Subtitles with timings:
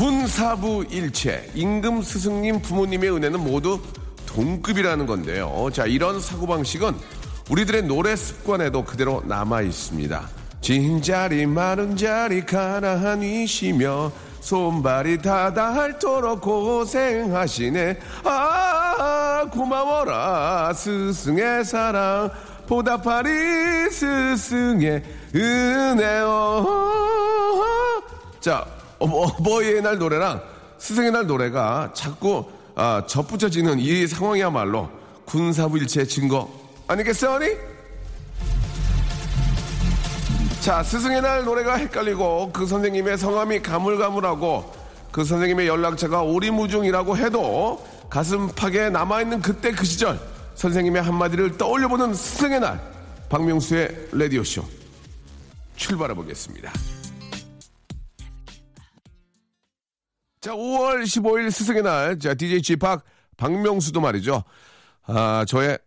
[0.00, 3.78] 군사부 일체, 임금 스승님 부모님의 은혜는 모두
[4.24, 5.68] 동급이라는 건데요.
[5.74, 6.94] 자, 이런 사고방식은
[7.50, 10.26] 우리들의 노래 습관에도 그대로 남아 있습니다.
[10.62, 22.30] 진 자리 마른 자리 가라앉으시며 손발이 다 닳도록 고생하시네 아 고마워라 스승의 사랑
[22.66, 25.02] 보답하리 스승의
[25.34, 26.66] 은혜요
[28.40, 28.64] 자,
[29.00, 30.42] 어머, 어버이의 날 노래랑
[30.78, 32.44] 스승의 날 노래가 자꾸
[32.76, 34.88] 아, 접붙여지는 이 상황이야말로
[35.24, 36.50] 군사부일체의 증거
[36.86, 37.46] 아니겠어니?
[40.60, 44.72] 자, 스승의 날 노래가 헷갈리고 그 선생님의 성함이 가물가물하고
[45.10, 50.20] 그 선생님의 연락처가 오리무중이라고 해도 가슴팍에 남아있는 그때 그 시절
[50.54, 52.80] 선생님의 한마디를 떠올려보는 스승의 날
[53.30, 54.62] 박명수의 라디오쇼
[55.76, 56.70] 출발해 보겠습니다.
[60.40, 63.04] 자, 5월 15일 스승의 날, 자, DJ G팍
[63.36, 64.42] 박명수도 말이죠.
[65.06, 65.78] 아, 저의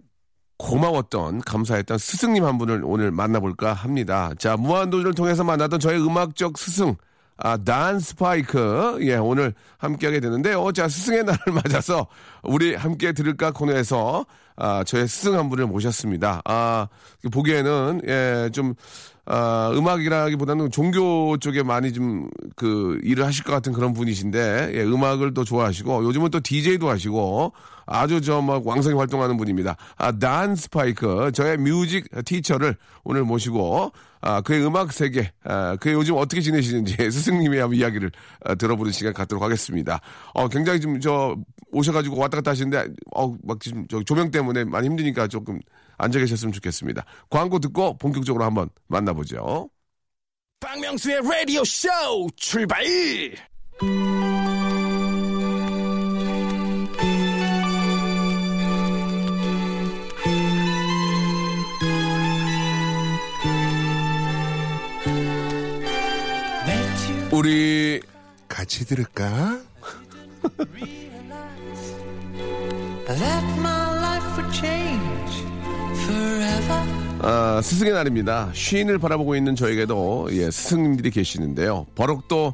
[0.58, 4.32] 고마웠던, 감사했던 스승님 한 분을 오늘 만나볼까 합니다.
[4.38, 6.96] 자, 무한도전을 통해서 만났던 저의 음악적 스승,
[7.38, 9.00] 아, 단 스파이크.
[9.02, 10.72] 예, 오늘 함께하게 되는데요.
[10.72, 12.06] 자, 스승의 날을 맞아서
[12.44, 14.24] 우리 함께 들을까 코너에서
[14.56, 16.44] 아, 저의 스승 한 분을 모셨습니다.
[16.46, 16.88] 아,
[17.32, 18.76] 보기에는, 예, 좀,
[19.26, 25.34] 아, 음악이라기보다는 종교 쪽에 많이 좀 그 일을 하실 것 같은 그런 분이신데, 예, 음악을
[25.34, 27.54] 또 좋아하시고, 요즘은 또 DJ도 하시고,
[27.86, 29.76] 아주 저 막 왕성히 활동하는 분입니다.
[29.98, 31.32] 아, 단 스파이크.
[31.34, 33.92] 저의 뮤직 티처를 오늘 모시고,
[34.22, 38.12] 아, 그의 음악 세계, 아, 그의 요즘 어떻게 지내시는지 스승님의 이야기를
[38.46, 40.00] 아, 들어보는 시간 갖도록 하겠습니다.
[40.34, 41.36] 어, 굉장히 좀 저
[41.72, 42.86] 오셔가지고 왔다 갔다 하시는데,
[43.16, 45.60] 어, 막 지금 저 조명 때문에 많이 힘드니까 조금
[45.98, 47.06] 앉아 계셨으면 좋겠습니다.
[47.30, 49.70] 광고 듣고 본격적으로 한번 만나보죠.
[50.60, 51.90] 박명수의 라디오 쇼
[52.36, 52.84] 출발!
[67.32, 68.00] 우리
[68.48, 69.60] 같이 들을까?
[73.58, 74.83] my life change.
[77.22, 78.50] 아, 스승의 날입니다.
[78.54, 81.86] 쉰을 바라보고 있는 저에게도 예, 스승님들이 계시는데요.
[81.96, 82.54] 버럭도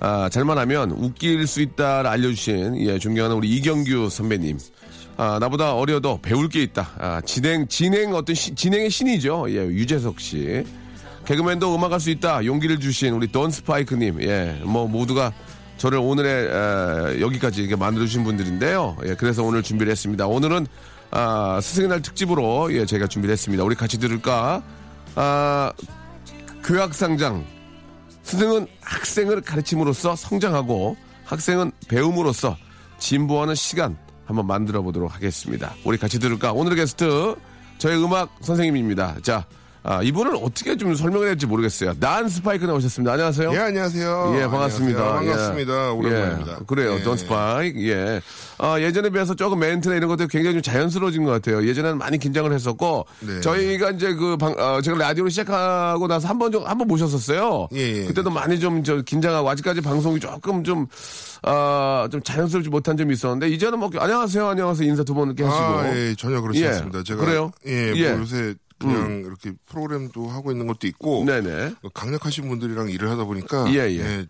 [0.00, 4.58] 아, 잘만 하면 웃길 수 있다를 알려주신 예, 존경하는 우리 이경규 선배님.
[5.16, 6.90] 아, 나보다 어려도 배울 게 있다.
[6.98, 9.46] 아, 진행, 진행 어떤 시- 진행의 신이죠.
[9.50, 10.64] 예, 유재석 씨.
[11.24, 12.44] 개그맨도 음악할 수 있다.
[12.44, 14.20] 용기를 주신 우리 돈 스파이크님.
[14.22, 15.32] 예, 뭐 모두가
[15.78, 18.96] 저를 오늘의 에, 여기까지 이렇게 만들어주신 분들인데요.
[19.06, 20.26] 예, 그래서 오늘 준비를 했습니다.
[20.26, 20.66] 오늘은
[21.16, 23.62] 아, 스승의 날 특집으로 예, 제가 준비를 했습니다.
[23.62, 24.62] 우리 같이 들을까?
[25.14, 25.72] 아,
[26.64, 27.44] 교학상장.
[28.24, 32.56] 스승은 학생을 가르침으로써 성장하고 학생은 배움으로써
[32.98, 35.74] 진보하는 시간 한번 만들어 보도록 하겠습니다.
[35.84, 36.52] 우리 같이 들을까?
[36.52, 37.36] 오늘의 게스트
[37.78, 39.18] 저의 음악 선생님입니다.
[39.22, 39.46] 자,
[39.86, 41.92] 아, 이분을 어떻게 좀 설명을 해야 될지 모르겠어요.
[42.00, 43.12] 난 스파이크 나오셨습니다.
[43.12, 43.52] 안녕하세요.
[43.52, 44.34] 예, 안녕하세요.
[44.38, 44.98] 예, 반갑습니다.
[45.18, 45.36] 안녕하세요.
[45.36, 45.86] 반갑습니다.
[45.86, 45.90] 예.
[45.90, 46.52] 오랜만입니다.
[46.52, 46.94] 예, 그래요.
[46.94, 47.02] 예.
[47.02, 47.86] 돈 스파이크.
[47.90, 48.22] 예.
[48.56, 51.66] 아, 예전에 비해서 조금 멘트나 이런 것들이 굉장히 좀 자연스러워진 것 같아요.
[51.68, 53.40] 예전에는 많이 긴장을 했었고, 네.
[53.42, 57.68] 저희가 이제 그 방, 어, 제가 라디오를 시작하고 나서 한 번 좀, 한 번 모셨었어요.
[57.74, 58.04] 예, 예.
[58.06, 60.86] 그때도 많이 좀 저 긴장하고, 아직까지 방송이 조금 좀,
[61.42, 65.62] 아, 좀 자연스럽지 못한 점이 있었는데, 이제는 뭐, 안녕하세요, 안녕하세요 인사 두 번 이렇게 하시고.
[65.62, 66.68] 아, 예, 전혀 그렇지 예.
[66.68, 67.02] 않습니다.
[67.02, 67.50] 제가 그래요?
[67.66, 68.12] 예, 예.
[68.12, 71.74] 뭐 요새 그냥 이렇게 프로그램도 하고 있는 것도 있고 네네.
[71.94, 74.26] 강력하신 분들이랑 일을 하다 보니까 예, 예.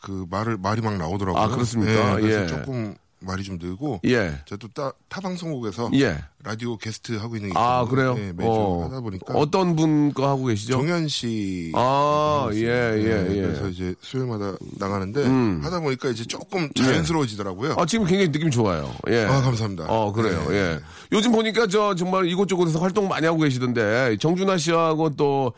[0.00, 1.40] 그 말을 말이 막 나오더라고요.
[1.40, 2.16] 아, 그렇습니까?
[2.16, 2.46] 예, 그래서 예.
[2.46, 4.34] 조금 말이 좀 늘고 예.
[4.46, 6.18] 제가 또 타, 타 방송국에서 예.
[6.44, 8.14] 라디오 게스트 하고 있는 게 아, 있거든요.
[8.14, 8.26] 그래요?
[8.28, 8.84] 예, 매주 어.
[8.84, 10.72] 하다 보니까 어떤 분 거 하고 계시죠?
[10.72, 12.66] 정현 씨 아, 하고 예.
[12.66, 13.42] 예, 네, 예.
[13.42, 15.60] 그래서 이제 수요일마다 나가는데 음.
[15.62, 17.74] 하다 보니까 이제 조금 자연스러워지더라고요.
[17.78, 18.92] 아, 지금 굉장히 느낌 좋아요.
[19.08, 19.24] 예.
[19.24, 19.86] 아, 감사합니다.
[19.88, 20.44] 어, 그래요.
[20.48, 20.54] 네.
[20.56, 20.80] 예.
[21.12, 25.52] 요즘 보니까 저 정말 이곳저곳에서 활동 많이 하고 계시던데 정준하 씨하고 또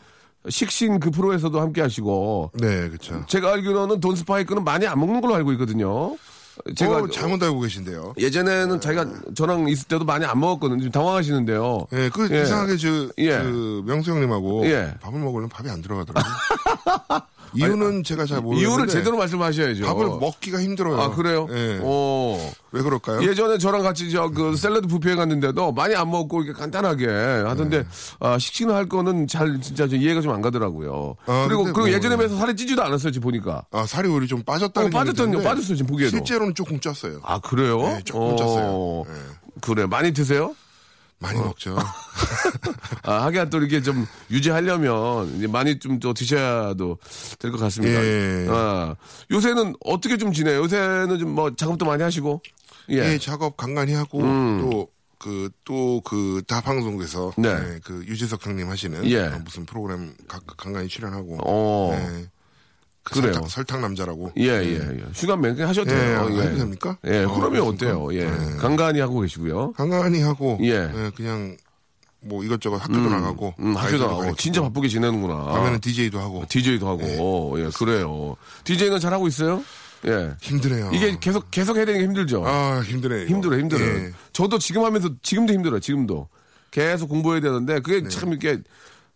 [0.47, 3.25] 식신 그 프로에서도 함께 하시고 네, 그렇죠.
[3.27, 6.15] 제가 알기로는 돈 스파이크는 많이 안 먹는 걸로 알고 있거든요.
[6.75, 8.13] 제가 어, 잘못 알고 계신데요.
[8.17, 9.05] 예전에는 자기가
[9.35, 10.79] 저랑 있을 때도 많이 안 먹었거든요.
[10.79, 11.87] 지금 당황하시는데요.
[11.93, 12.43] 예, 그 예.
[12.43, 12.87] 이상하게 저,
[13.17, 13.37] 예.
[13.39, 14.93] 그 명수 형님하고 예.
[15.01, 16.33] 밥을 먹으려면 밥이 안 들어가더라고요.
[17.57, 19.85] 이유는 제가 잘 모르겠는데 이유를 제대로 말씀하셔야죠.
[19.85, 20.99] 밥을 먹기가 힘들어요.
[20.99, 21.47] 아 그래요?
[21.51, 21.79] 예.
[21.81, 22.51] 어.
[22.71, 23.23] 왜 그럴까요?
[23.23, 27.87] 예전에 저랑 같이 저그 샐러드 뷔페에 갔는데도 많이 안 먹고 이렇게 간단하게 하던데 네.
[28.19, 31.15] 아, 식신을 할 거는 잘 진짜 좀 이해가 좀 안 가더라고요.
[31.27, 32.17] 아, 그리고 그리고 뭐, 예전에 예.
[32.17, 33.63] 비해서 살이 찌지도 않았어요 지금 보니까.
[33.71, 36.09] 아, 살이 오히려 좀 빠졌다는 어, 얘기를 빠졌어요, 지금 보기에도.
[36.09, 37.19] 실제로 는 조금 쪘어요.
[37.23, 37.81] 아 그래요?
[37.81, 39.07] 네, 조금 쪘어요.
[39.07, 39.13] 네.
[39.61, 40.55] 그래 많이 드세요?
[41.19, 41.77] 많이 먹죠.
[43.03, 46.97] 아, 하긴 또 이렇게 좀 유지하려면 이제 많이 좀 더 드셔야도
[47.39, 48.03] 될 것 같습니다.
[48.03, 48.47] 예.
[48.49, 48.95] 아,
[49.31, 50.57] 요새는 어떻게 좀 지내요?
[50.63, 52.41] 요새는 좀 뭐 작업도 많이 하시고.
[52.91, 53.13] 예.
[53.13, 57.49] 예, 작업 간간히 하고 또그 또 그 다 방송국에서 네.
[57.49, 59.21] 예, 그 유재석 형님 하시는 예.
[59.27, 61.91] 어, 무슨 프로그램 가, 간간히 출연하고 어.
[61.95, 62.27] 예.
[63.05, 63.33] 그 그래요.
[63.33, 65.03] 설탕, 설탕 남자라고 예, 예, 예.
[65.13, 66.19] 휴가 몇개 하셔도 예, 돼요.
[66.19, 66.97] 아, 해도 됩니까?
[67.05, 67.67] 예, 아, 그러면 그렇습니까?
[67.67, 68.13] 어때요?
[68.13, 68.25] 예.
[68.25, 68.55] 네.
[68.57, 69.73] 간간히 하고 계시고요.
[69.73, 70.89] 간간히 하고 예.
[70.93, 71.55] 예, 그냥
[72.21, 74.19] 뭐 이것저것 학교도 나가고 음, 학교도 나가고.
[74.21, 75.35] 가르치고, 진짜 바쁘게 지내는구나.
[75.35, 77.59] 가면은 DJ도 하고 DJ도 하고.
[77.59, 78.35] 예, 그래요.
[78.63, 79.63] DJ는 잘 하고 있어요?
[80.07, 80.35] 예.
[80.41, 80.89] 힘드네요.
[80.93, 82.43] 이게 계속, 계속 해야 되는 게 힘들죠?
[82.45, 83.27] 아 힘드네요.
[83.27, 83.85] 힘들어, 힘들어.
[83.85, 84.11] 예.
[84.33, 86.27] 저도 지금 하면서 지금도 힘들어요, 지금도.
[86.71, 88.09] 계속 공부해야 되는데, 그게 네.
[88.09, 88.61] 참 이렇게,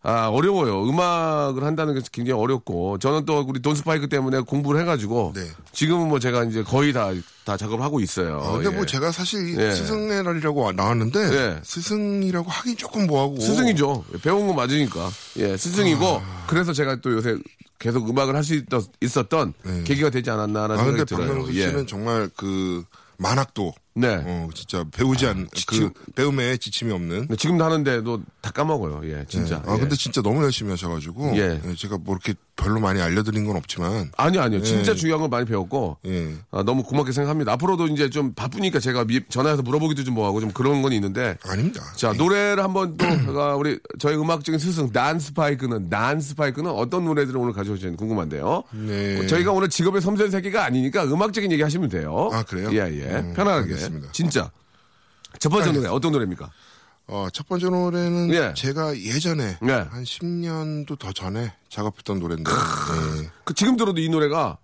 [0.02, 0.88] 아, 어려워요.
[0.88, 5.42] 음악을 한다는 게 굉장히 어렵고, 저는 또 우리 돈 스파이크 때문에 공부를 해가지고, 네.
[5.74, 7.10] 지금은 뭐 제가 이제 거의 다,
[7.44, 8.40] 다 작업을 하고 있어요.
[8.42, 8.76] 아, 근데 예.
[8.76, 9.72] 뭐 제가 사실 예.
[9.72, 11.60] 스승의 날이라고 나왔는데 예.
[11.64, 14.06] 스승이라고 하긴 조금 뭐하고 스승이죠.
[14.24, 15.10] 배운 거 맞으니까.
[15.38, 16.46] 예, 스승이고, 아.
[16.48, 17.38] 그래서 제가 또 요새
[17.78, 18.62] 계속 음악을 할 수
[19.02, 19.84] 있었던 네.
[19.84, 21.28] 계기가 되지 않았나라는 아 근데 생각이 들어요.
[21.28, 21.68] 박명수 예.
[21.68, 22.84] 씨는 정말 그
[23.18, 24.22] 만학도 네.
[24.26, 29.02] 어 진짜 배우지 않그 지금- 배움에 지침이 없는 근데 지금도 하는데도 다 까먹어요.
[29.06, 29.62] 예, 진짜.
[29.66, 29.80] 아 예.
[29.80, 31.60] 근데 진짜 너무 열심히 하셔가지고 예.
[31.66, 34.62] 예, 제가 뭐 이렇게 별로 많이 알려드린 건 없지만 아니요, 아니요.
[34.62, 34.96] 진짜 예.
[34.96, 36.34] 중요한 걸 많이 배웠고, 예.
[36.52, 37.54] 아, 너무 고맙게 생각합니다.
[37.54, 41.38] 앞으로도 이제 좀 바쁘니까 제가 미- 전화해서 물어보기도 좀 뭐하고 좀 그런 건 있는데.
[41.48, 41.82] 아닙니다.
[41.96, 47.40] 자, 노래를 한번 또, 제가 우리, 저희 음악적인 스승, 난 스파이크는, 난 스파이크는 어떤 노래들을
[47.40, 48.64] 오늘 가져오시는지 궁금한데요.
[48.74, 49.20] 네.
[49.24, 52.30] 어, 저희가 오늘 직업의 섬세한 세계가 아니니까 음악적인 얘기 하시면 돼요.
[52.34, 52.70] 아, 그래요?
[52.74, 53.06] 예, 예.
[53.20, 53.72] 음, 편안하게.
[53.72, 53.89] 알겠습니다.
[54.12, 54.52] 진짜.
[55.40, 56.52] 첫 번째 노래, 어떤 노래입니까?
[57.08, 58.54] 어, 첫 번째 노래는 예.
[58.56, 59.74] 제가 예전에 네.
[59.74, 63.30] 한 10년도 더 전에 작업했던 노래인데 예.
[63.44, 64.58] 그 지금 들어도 이 노래가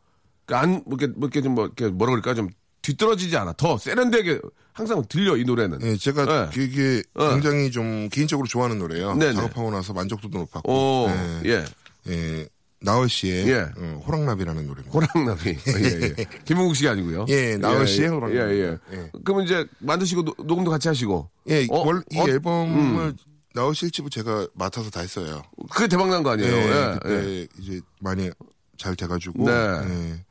[0.46, 2.50] 그 안, 뭐 이렇게, 뭐 이렇게 좀 뭐, 이렇게 뭐라 그럴까 좀
[2.84, 3.54] 뒤떨어지지 않아.
[3.54, 4.40] 더 세련되게
[4.74, 5.82] 항상 들려, 이 노래는.
[5.82, 6.62] 예, 제가 예.
[6.62, 7.30] 이게 어.
[7.32, 9.16] 굉장히 좀 개인적으로 좋아하는 노래예요.
[9.16, 9.34] 네네.
[9.34, 11.50] 작업하고 나서 만족도도 높았고 오, 예.
[11.50, 11.66] 예.
[12.08, 12.48] 예,
[12.86, 13.56] 나얼 씨의 예.
[13.78, 14.92] 어, 호랑나비라는 노래입니다.
[14.98, 15.50] 호랑나비.
[15.68, 16.26] 예, 예.
[16.46, 17.26] 김흥국 씨가 아니고요.
[17.30, 18.38] 예, 나얼 씨의 호랑나비.
[18.38, 18.78] 예, 예.
[18.94, 19.12] 예.
[19.24, 21.30] 그러면 이제 만드시고 노- 녹음도 같이 하시고.
[21.50, 23.14] 예, 어, 월, 이 어, 앨범을
[23.54, 25.42] 나얼 씨 일집을 제가 맡아서 다 했어요.
[25.72, 26.52] 그게 대박 난 거 아니에요?
[26.54, 27.48] 예, 예, 그때 예.
[27.60, 28.30] 이제 많이
[28.78, 29.46] 잘 돼가지고.
[29.46, 29.52] 네.
[29.52, 30.26] 예.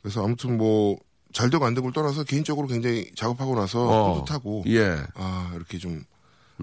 [0.00, 0.96] 그래서 아무튼 뭐,
[1.32, 4.64] 잘 되고 안 되고를 떠나서 개인적으로 굉장히 작업하고 나서 어, 뿌듯하고.
[4.66, 4.80] 예.
[4.80, 5.06] 음.
[5.14, 6.02] 아, 이렇게 좀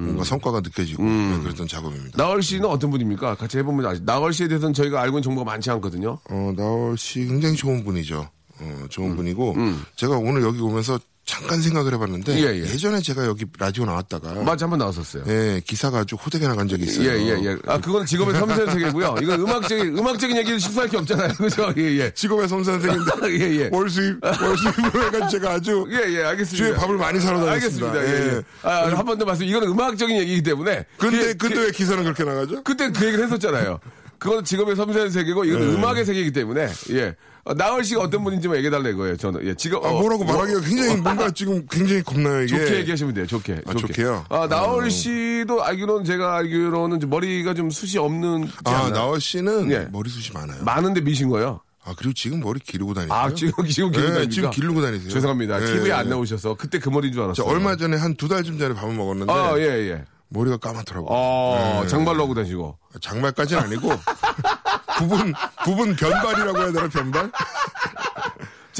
[0.03, 2.17] 뭔가 성과가 느껴지고 네, 그랬던 작업입니다.
[2.17, 3.35] 나얼 씨는 어떤 분입니까?
[3.35, 6.19] 같이 해보면 아시 나얼 씨에 대해서는 저희가 알고 있는 정보가 많지 않거든요.
[6.29, 8.19] 어, 나얼 씨 굉장히 좋은 분이죠.
[8.19, 8.87] 어, 음.
[8.89, 9.55] 좋은 분이고
[9.95, 12.77] 제가 오늘 여기 오면서 잠깐 생각을 해봤는데 예, 예.
[12.77, 15.23] 전에 제가 여기 라디오 나왔다가 맞아, 한번 나왔었어요.
[15.27, 17.07] 예, 기사가 아주 호되게 나간 적이 있어요.
[17.07, 17.57] 예, 예, 예.
[17.67, 19.15] 아, 그거는 직업의 섬세한 세계고요.
[19.21, 21.33] 이건 음악적인, 음악적인 얘기를 실수할 게 없잖아요.
[21.33, 21.71] 그죠?
[21.77, 22.11] 예, 예.
[22.15, 23.69] 직업의 섬선생인데 예, 예.
[23.71, 26.65] 월 수입 월 수입으로 해가지고 제가 아주 예, 예, 알겠습니다.
[26.67, 27.91] 주에 밥을 많이 사러 다녔습니다.
[27.91, 28.05] 알겠습니다.
[28.07, 28.41] 예, 예.
[28.63, 29.45] 아, 한 번 더 말씀.
[29.45, 30.85] 이거는 음악적인 얘기이기 때문에.
[30.97, 32.63] 근데 그- 근데 왜 기사는 그렇게 나가죠?
[32.63, 33.79] 그때 그 얘기를 했었잖아요.
[34.19, 35.73] 그건 직업의 섬세한 세계고 이건 네.
[35.75, 37.15] 음악의 세계이기 때문에 예.
[37.45, 39.15] 어, 나얼 씨가 어떤 분인지 만 얘기해 달라 이거예요.
[39.17, 39.55] 저는 예.
[39.55, 42.57] 직업 아, 어, 뭐라고 뭐, 말하기가 굉장히 뭔가 지금 굉장히 겁나요 이게.
[42.57, 43.25] 좋게 얘기하시면 돼요.
[43.25, 43.61] 좋게.
[43.65, 44.25] 아, 좋게 요?
[44.29, 44.89] 아, 나얼 어.
[44.89, 49.87] 씨도 알기로는 제가 알기로는 좀 머리가 좀 숱이 없는 아 나얼 씨는 예.
[49.91, 50.63] 머리숱이 많아요.
[50.63, 51.61] 많은데 미신 거예요.
[51.85, 53.17] 아 그리고 지금 머리 기르고 다니세요?
[53.17, 54.29] 아, 지금 지금 기르고 네, 다닙니까?
[54.29, 55.09] 지금 기르고 다니세요.
[55.09, 55.61] 죄송합니다.
[55.61, 56.09] 예, TV에 안 예.
[56.09, 57.47] 나오셔서 그때 그 머리인 줄저 알았어요.
[57.47, 60.05] 얼마 전에 한 두달좀 전에 밥을 먹었는데 아, 예, 예.
[60.29, 61.09] 머리가 까맣더라고요.
[61.11, 61.87] 어, 예.
[61.87, 62.77] 장발로 하고 다니시고.
[63.01, 63.89] 장발까지는 아니고
[64.97, 65.33] 부분
[65.63, 67.31] 부분 변발이라고 해야 되나 변발?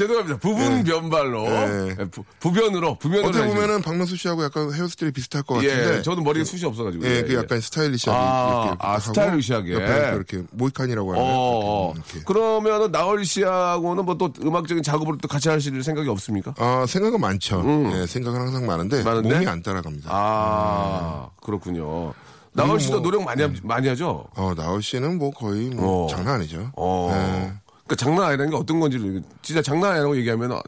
[0.00, 0.38] 죄송합니다.
[0.38, 1.96] 부분 변발로 네.
[2.00, 3.46] 예, 부, 부변으로 부변으로 어떻게.
[3.46, 5.98] 보면은 박명수 씨하고 약간 헤어스타일이 비슷할 것 같은데.
[5.98, 7.04] 예, 저도 머리에 숱이 없어가지고.
[7.06, 9.70] 예, 그 약간 스타일리시하게 아, 이렇게 아, 스타일리시하게.
[9.72, 12.20] 이렇게 모이칸이라고 하는 어, 이렇게.
[12.24, 16.54] 그러면은 나얼 씨하고는 뭐 또 음악적인 작업을 또 같이 하실 생각이 없습니까?
[16.58, 17.62] 아, 생각은 많죠.
[17.94, 19.04] 예, 생각은 항상 많은데, 음.
[19.04, 19.34] 많은데?
[19.34, 20.10] 몸이 안 따라갑니다.
[20.12, 22.12] 아, 그렇군요.
[22.52, 24.26] 나얼 씨도 뭐- 노력 많이, 하- 많이 하죠?
[24.36, 26.08] 어, 나올 씨는 뭐 거의 뭐 어.
[26.08, 26.70] 장난 아니죠.
[26.76, 27.10] 어.
[27.14, 27.52] 예.
[27.90, 30.60] 그러니까 장난 아니라는 게 어떤 건지 를 진짜 장난 아니라고 얘기하면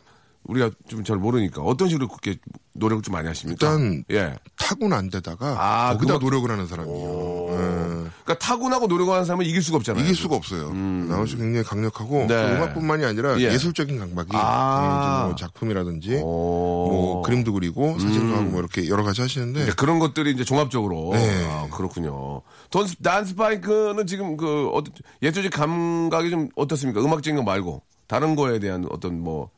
[0.44, 2.37] 우리가 좀 잘 모르니까 어떤 식으로 그렇게
[2.75, 3.66] 노력을 좀 많이 하십니까?
[3.66, 4.34] 일단 예.
[4.58, 7.49] 타고난 데다가 아, 거기다 그거- 노력을 하는 사람이에요.
[7.50, 7.56] 예.
[8.25, 10.02] 그러니까 타고나고 노력하는 사람은 이길 수가 없잖아요.
[10.04, 10.72] 이길 수가 없어요.
[10.72, 12.28] 나올 씨 굉장히 강력하고 네.
[12.28, 13.44] 그 음악뿐만이 아니라 예.
[13.52, 13.58] 예.
[13.58, 15.22] 술적인 강박이 아.
[15.22, 16.22] 예, 뭐 작품이라든지 오.
[16.22, 21.11] 뭐 그림도 그리고 사진도 하고 뭐 이렇게 여러 가지 하시는데 이제 그런 것들이 이제 종합적으로
[21.12, 21.46] 네.
[21.50, 22.42] 아, 그렇군요.
[22.70, 24.82] 던스 단스 파이크는 지금 그 어,
[25.22, 27.00] 예술적 감각이 좀 어떻습니까?
[27.00, 29.50] 음악적인 거 말고 다른 거에 대한 어떤 뭐,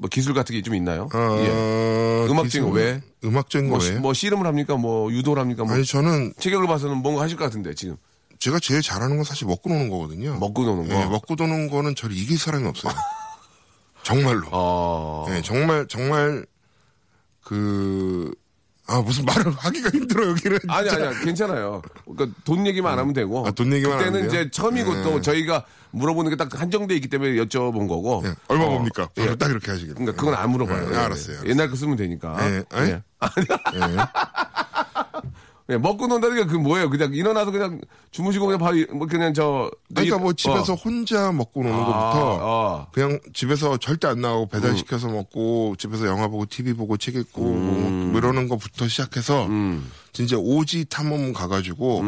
[0.00, 1.08] 뭐 기술 같은 게 좀 있나요?
[1.12, 2.26] 어, 예.
[2.30, 3.02] 음악적인 거 기술- 왜?
[3.22, 3.98] 음악적인 뭐, 거 시- 왜?
[3.98, 4.76] 뭐 씨름을 합니까?
[4.76, 5.64] 뭐 유도를 합니까?
[5.64, 7.96] 뭐 아니 저는 체격을 봐서는 뭔가 하실 것 같은데 지금
[8.38, 10.38] 제가 제일 잘하는 건 사실 먹고 노는 거거든요.
[10.38, 10.94] 먹고 노는 거.
[10.94, 12.94] 예, 먹고 노는 거는 저를 이길 사람이 없어요.
[14.02, 14.46] 정말로.
[14.52, 15.26] 어.
[15.30, 16.46] 예, 정말 정말
[17.44, 18.32] 그
[18.90, 20.58] 아, 무슨 말을 하기가 힘들어, 여기는.
[20.68, 20.90] 아니.
[20.90, 21.80] 아니야 괜찮아요.
[22.04, 23.46] 그러니까 돈 얘기만 안 하면 되고.
[23.46, 24.26] 아, 돈 얘기만 그때는?
[24.26, 25.02] 이제 처음이고 네.
[25.04, 28.22] 또 저희가 물어보는 게 딱 한정돼 있기 때문에 여쭤본 거고.
[28.24, 29.08] 예, 얼마 어, 봅니까?
[29.14, 29.34] 바로 예.
[29.36, 29.94] 딱 이렇게 하시길.
[29.94, 30.88] 그러니까 그건 안 물어봐요.
[30.88, 30.98] 예, 예, 알았어요.
[30.98, 31.04] 예.
[31.04, 31.50] 알았어요.
[31.50, 32.36] 옛날 거 쓰면 되니까.
[32.50, 32.90] 예, 아니?
[32.90, 33.02] 예.
[35.70, 35.74] 예.
[35.74, 36.90] 예, 먹고 논다는 게그 뭐예요?
[36.90, 40.32] 그냥 일어나서 그냥 주무시고 그냥 바로 이- 뭐 그냥 저 그러니까 뭐 어.
[40.32, 42.86] 집에서 혼자 먹고 노는 아, 것부터 어.
[42.92, 47.42] 그냥 집에서 절대 안 나오고 배달 시켜서 먹고 집에서 영화 보고 TV 보고 책 읽고
[47.42, 49.48] 뭐 이러는 것부터 시작해서
[50.12, 52.02] 진짜 오지 탐험 가가지고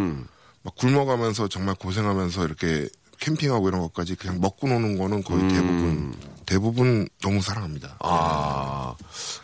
[0.64, 2.88] 막 굶어가면서 정말 고생하면서 이렇게
[3.20, 6.12] 캠핑하고 이런 것까지 그냥 먹고 노는 거는 거의 대부분
[6.52, 7.96] 대부분 너무 사랑합니다.
[8.00, 8.94] 아,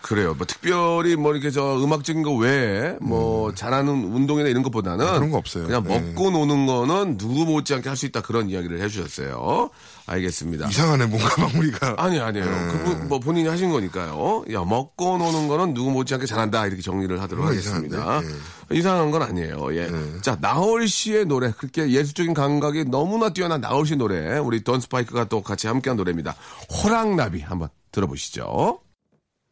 [0.02, 0.34] 그래요.
[0.34, 5.30] 뭐 특별히 뭐 이렇게 저 음악적인 거 외에 뭐 잘하는 운동이나 이런 것보다는 아, 그런
[5.30, 5.64] 거 없어요.
[5.66, 5.98] 그냥 네.
[6.00, 9.70] 먹고 노는 거는 누구 못지않게 할 수 있다 그런 이야기를 해주셨어요.
[10.08, 10.68] 알겠습니다.
[10.68, 12.44] 이상하네 뭔가 마무리가 아니 아니에요.
[12.44, 12.66] 네.
[12.68, 14.44] 그분 뭐 본인이 하신 거니까요.
[14.52, 17.96] 야 먹고 노는 거는 누구 못지않게 잘한다 이렇게 정리를 하도록 하겠습니다.
[17.96, 18.28] 이상한데?
[18.72, 19.74] 이상한 건 아니에요.
[19.76, 19.90] 예.
[20.22, 25.24] 자 나얼 씨의 노래 그렇게 예술적인 감각이 너무나 뛰어난 나얼 씨 노래 우리 돈 스파이크가
[25.24, 26.34] 또 같이 함께한 노래입니다.
[26.82, 28.80] 호랑나비 한번 들어보시죠.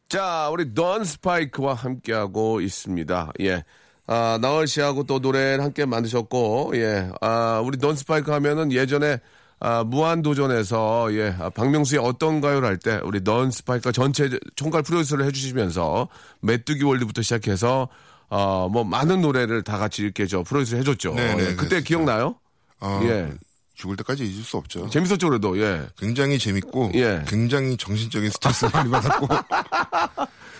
[0.09, 3.31] 자 우리 돈 스파이크와 함께하고 있습니다.
[3.41, 3.63] 예.
[4.09, 7.09] 아, 나얼 씨하고 또 노래를 함께 만드셨고, 예.
[7.19, 9.19] 아, 우리 돈 스파이크 하면은 예전에
[9.59, 15.25] 아, 무한도전에서, 예, 아, 박명수의 어떤 가요를 할 때, 우리 돈 스파이크가 전체 총괄 프로듀서를
[15.25, 16.07] 해주시면서,
[16.41, 17.87] 메뚜기 월드부터 시작해서,
[18.29, 21.13] 어, 뭐, 많은 노래를 다 같이 이렇게 저 프로듀서 해줬죠.
[21.15, 21.81] 네, 네, 예, 그때.
[21.81, 22.35] 기억나요?
[22.79, 23.31] 아, 예.
[23.73, 24.89] 죽을 때까지 잊을 수 없죠.
[24.89, 25.87] 재밌었죠, 그래도, 예.
[25.97, 27.23] 굉장히 재밌고 예.
[27.27, 29.27] 굉장히 정신적인 스트레스 많이 받았고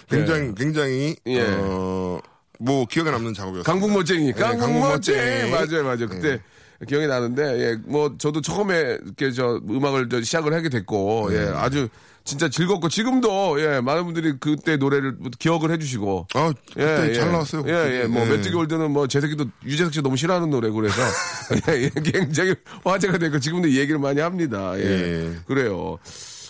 [0.10, 1.42] 굉장히 굉장히 예.
[1.60, 2.20] 어
[2.60, 3.64] 뭐 기억에 남는 작업이었어요.
[3.64, 4.30] 강북 멋쟁이.
[4.30, 5.50] 예, 강북 멋쟁이.
[5.50, 5.52] 멋쟁이.
[5.52, 6.08] 맞아요, 맞아요.
[6.08, 6.42] 그때
[6.86, 11.88] 기억이 나는데, 예, 뭐, 저도 처음에 이렇게 저 음악을 저 시작을 하게 됐고, 예, 아주
[12.24, 16.28] 진짜 즐겁고, 지금도, 예, 많은 분들이 그때 노래를 기억을 해주시고.
[16.36, 17.64] 아 그때 잘 나왔어요.
[17.68, 18.30] 예, 예, 뭐, 예.
[18.30, 21.02] 메뚜기 월드는 뭐, 제 새끼도 유재석 씨 너무 싫어하는 노래고, 그래서,
[21.72, 22.54] 예, 예, 굉장히
[22.84, 24.74] 화제가 되고, 지금도 이 얘기를 많이 합니다.
[24.78, 24.84] 예.
[24.84, 25.36] 예.
[25.48, 25.98] 그래요.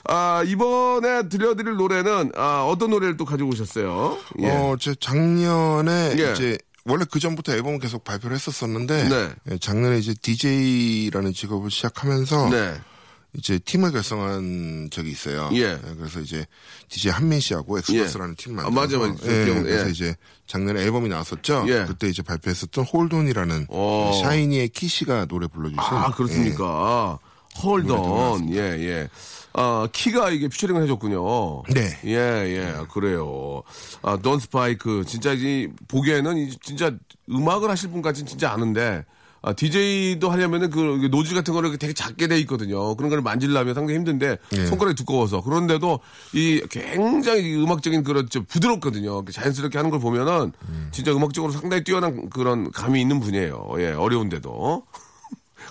[0.09, 4.17] 아, 이번에 들려드릴 노래는, 아, 어떤 노래를 또 가지고 오셨어요?
[4.41, 4.49] 예.
[4.49, 6.31] 어, 제 작년에 예.
[6.31, 6.57] 이제
[6.87, 9.29] 원래 그 전부터 앨범을 계속 발표를 했었었는데 네.
[9.51, 12.81] 예, 작년에 이제 DJ라는 직업을 시작하면서 네.
[13.33, 15.49] 이제 팀을 결성한 적이 있어요.
[15.53, 15.79] 예.
[15.97, 16.45] 그래서 이제
[16.89, 19.31] DJ 한민 씨하고 엑스버스라는 팀을 아, 만들어서 맞아, 맞아.
[19.31, 19.91] 예, 그래서 예.
[19.91, 20.15] 이제
[20.47, 21.65] 작년에 앨범이 나왔었죠.
[21.67, 21.85] 예.
[21.85, 24.11] 그때 이제 발표했었던 Hold On이라는 오.
[24.23, 27.19] 샤이니의 키 씨가 노래 불러주신 아, 그렇습니까?
[27.63, 29.09] Hold On, 예, 예.
[29.53, 31.63] 아, 키가 이게 피처링을 해줬군요.
[31.73, 31.97] 네.
[32.05, 33.63] 예, 예, 그래요.
[34.03, 35.03] 아, 돈 스파이크.
[35.07, 36.91] 진짜 이, 보기에는 이 진짜
[37.29, 39.03] 음악을 하실 분 같진 진짜 않은데,
[39.41, 42.95] 아, DJ도 하려면은 그 노즐 같은 거를 되게 작게 돼 있거든요.
[42.95, 44.65] 그런 걸 만지려면 상당히 힘든데, 예.
[44.67, 45.41] 손가락이 두꺼워서.
[45.41, 46.01] 그런데도
[46.33, 49.25] 이 굉장히 음악적인 그런 좀 부드럽거든요.
[49.25, 50.51] 자연스럽게 하는 걸 보면은
[50.91, 53.69] 진짜 음악적으로 상당히 뛰어난 그런 감이 있는 분이에요.
[53.79, 54.83] 예, 어려운데도.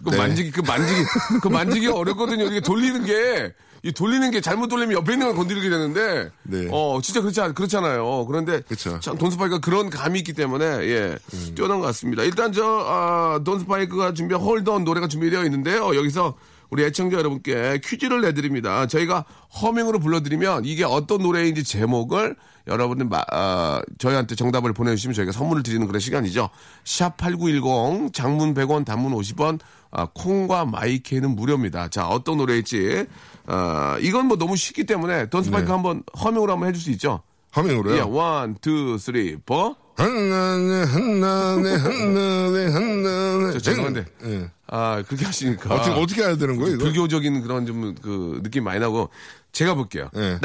[0.05, 0.17] 그 네.
[0.19, 1.00] 만지기, 그 만지기,
[1.43, 2.45] 그 만지기 어렵거든요.
[2.45, 6.69] 이게 돌리는 게, 이 돌리는 게 잘못 돌리면 옆에 있는 걸 건드리게 되는데, 네.
[6.71, 8.26] 어, 진짜 그렇지, 않- 그렇잖아요.
[8.26, 8.99] 그런데, 그쵸.
[9.00, 11.17] 참, 돈스파이크가 그런 감이 있기 때문에, 예,
[11.55, 12.23] 뛰어난 것 같습니다.
[12.25, 15.95] 일단 저, 아, 돈스파이크가 준비한 홀던 노래가 준비되어 있는데요.
[15.95, 16.35] 여기서
[16.69, 18.88] 우리 애청자 여러분께 퀴즈를 내드립니다.
[18.88, 19.25] 저희가
[19.62, 22.35] 허밍으로 불러드리면 이게 어떤 노래인지 제목을
[22.67, 26.50] 여러분들 마- 아, 저희한테 정답을 보내주시면 저희가 선물을 드리는 그런 시간이죠.
[26.85, 29.61] 샵 8910 장문 100원 단문 50원
[29.99, 31.88] 아, 콩과 마이케는 무료입니다.
[31.88, 33.07] 자 어떤 노래일지
[33.47, 35.73] 아, 이건 뭐 너무 쉽기 때문에 돈스파이크 네.
[35.73, 37.23] 한번 허밍으로 한번 해줄 수 있죠.
[37.57, 37.97] 허밍으로요?
[37.97, 39.75] 예, one, two, three, four.
[39.97, 44.05] 한나네 한나네 한나네 한나네 저 죄송한데.
[44.25, 44.50] 예.
[44.67, 46.85] 아 그렇게 하시니까 어떻게 어떻게 해야 되는 거예요 이거?
[46.85, 49.09] 불교적인 그런 좀 그 느낌 많이 나고
[49.56, 50.10] 제가 볼게요.
[50.12, 50.36] 그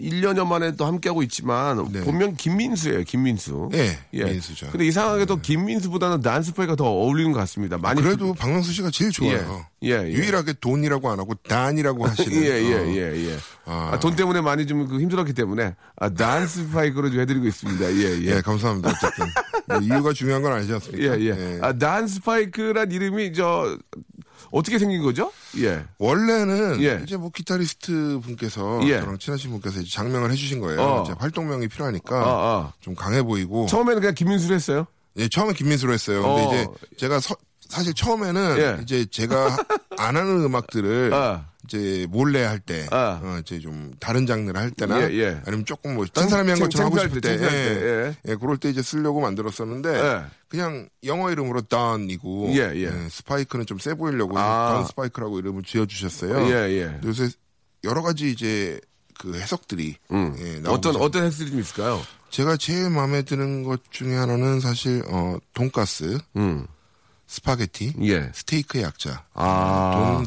[0.00, 2.00] 1년여 만에 또 함께하고 있지만, 네.
[2.02, 3.70] 본명 김민수예요, 김민수.
[3.74, 4.66] 예, 민수죠.
[4.66, 4.72] 네.
[4.72, 7.78] 근데 이상하게도 김민수보다는 난 스파이크가 더 어울리는 것 같습니다.
[7.78, 8.02] 많이.
[8.02, 9.64] 그래도 박명수 씨가 제일 좋아요.
[9.82, 10.12] 예, 예, 예.
[10.12, 12.32] 유일하게 돈이라고 안 하고 단이라고 하시는.
[12.42, 12.86] 예, 예, 어.
[12.88, 13.36] 예, 예.
[13.64, 13.90] 아.
[13.92, 17.92] 아, 돈 때문에 많이 좀 그 힘들었기 때문에, 아, 난 스파이크로 좀 해드리고 있습니다.
[17.92, 18.36] 예, 예.
[18.36, 18.90] 예, 감사합니다.
[18.90, 19.26] 어쨌든.
[19.68, 21.20] 뭐 이유가 중요한 건 아니지 않습니까?
[21.20, 21.58] 예, 예.
[21.62, 23.78] 아, 난 스파이크란 이름이 저
[24.50, 25.32] 어떻게 생긴 거죠?
[25.58, 25.84] 예.
[25.98, 27.00] 원래는 예.
[27.04, 29.00] 이제 뭐 기타리스트 분께서 예.
[29.00, 30.82] 저랑 친하신 분께서 이제 장명을 해주신 거예요.
[30.82, 31.04] 어.
[31.18, 32.72] 활동명이 필요하니까 아, 아.
[32.80, 33.66] 좀 강해 보이고.
[33.66, 34.86] 처음에는 그냥 김민수로 했어요.
[35.16, 36.22] 예, 처음에 김민수로 했어요.
[36.22, 36.48] 근데 어.
[36.48, 36.66] 이제
[36.98, 37.36] 제가 서-
[37.68, 38.82] 사실 처음에는 예.
[38.82, 39.56] 이제 제가
[39.98, 41.46] 안 하는 음악들을 아.
[41.64, 43.20] 이제 몰래 할 때, 아.
[43.22, 45.40] 어, 이제 좀 다른 장르를 할 때나 예, 예.
[45.46, 48.16] 아니면 조금 뭐딴 창- 사람이 한 창- 것처럼 하고 싶을 때, 때, 때, 예.
[48.32, 50.24] 예, 그럴 때 이제 쓰려고 만들었었는데 예.
[50.48, 51.62] 그냥 영어 이름으로
[52.56, 53.08] 예, 예.
[53.08, 54.72] 스파이크는 좀 세 보이려고 아.
[54.74, 56.46] Don 스파이크라고 이름을 지어 주셨어요.
[56.48, 57.00] 예, 예.
[57.04, 57.28] 요새
[57.84, 58.80] 여러 가지 이제
[59.18, 60.34] 그 해석들이 음.
[60.38, 61.04] 예, 어떤, 있어요.
[61.04, 62.00] 어떤 헬스들이 좀 있을까요?
[62.30, 66.66] 제가 제일 마음에 드는 것 중에 하나는 사실 어 돈가스, 음.
[67.26, 68.30] 스파게티, 예.
[68.34, 70.14] 스테이크의 약자, 아.
[70.16, 70.26] 돈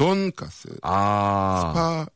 [0.00, 2.06] 돈가스, 아.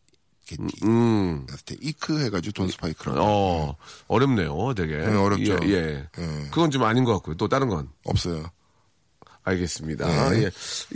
[0.47, 1.47] 스파게티, 음.
[1.51, 3.77] 스테이크 해가지고 돈 스파이크라고 어,
[4.09, 4.97] 어렵네요, 되게.
[4.97, 5.59] 네, 어렵죠.
[5.65, 6.09] 예, 예.
[6.19, 6.47] 예.
[6.51, 7.35] 그건 좀 아닌 것 같고요.
[7.37, 7.91] 또 다른 건.
[8.05, 8.47] 없어요.
[9.43, 10.31] 알겠습니다.
[10.31, 10.45] 네.
[10.45, 10.49] 예.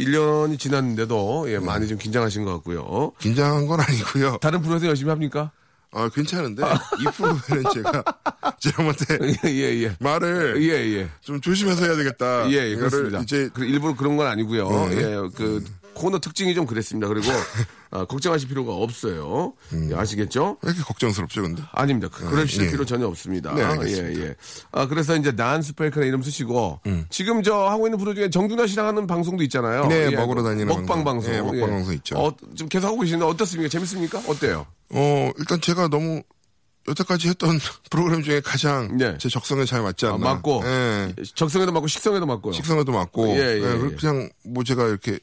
[0.02, 3.12] 1년이 지났는데도, 예, 많이 좀 긴장하신 것 같고요.
[3.18, 4.38] 긴장한 건 아니고요.
[4.40, 5.52] 다른 프로에서 열심히 합니까?
[5.90, 6.62] 아 괜찮은데
[7.00, 8.04] 이 프로에는 제가
[8.60, 9.96] 제형한테 예, 예, 예.
[10.00, 11.08] 말을 예, 예.
[11.22, 12.50] 좀 조심해서 해야 되겠다.
[12.50, 13.20] 예, 예, 그렇습니다.
[13.20, 14.68] 이제 그 일부러 그런 건 아니고요.
[14.90, 14.96] 네.
[14.96, 15.64] 예, 그
[15.98, 17.08] 코너 특징이 좀 그랬습니다.
[17.08, 17.26] 그리고
[17.90, 19.54] 아, 걱정하실 필요가 없어요.
[19.72, 19.90] 음.
[19.90, 20.58] 예, 아시겠죠?
[20.62, 21.62] 왜 이렇게 걱정스럽죠, 근데?
[21.72, 22.08] 아닙니다.
[22.12, 22.70] 그- 그러실 예.
[22.70, 23.52] 필요 전혀 없습니다.
[23.54, 24.20] 네, 알겠습니다.
[24.20, 24.34] 예, 예.
[24.72, 27.06] 아, 그래서 이제 난 스페이크라는 이름 쓰시고 음.
[27.10, 29.86] 지금 저 하고 있는 프로 중에 정준하 씨랑 하는 방송도 있잖아요.
[29.86, 31.34] 네, 예, 먹으러 다니는 먹방 방송.
[31.34, 32.16] 예, 먹방 방송 있죠.
[32.16, 33.68] 어, 좀 계속 하고 계시는데 어떻습니까?
[33.68, 34.22] 재밌습니까?
[34.28, 34.66] 어때요?
[34.90, 36.22] 어 일단 제가 너무
[36.88, 37.58] 여태까지 했던
[37.90, 39.16] 프로그램 중에 가장 네.
[39.18, 40.34] 제 적성에 잘 맞지 아, 않나.
[40.34, 41.14] 맞고 예.
[41.34, 42.52] 적성에도 맞고 식성에도 맞고요.
[42.54, 43.28] 식성에도 맞고.
[43.36, 43.96] 예, 예, 그리고 예.
[43.96, 45.18] 그냥 뭐 제가 이렇게